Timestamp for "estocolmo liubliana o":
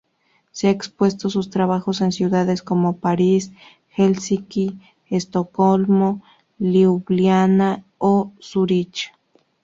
5.11-8.31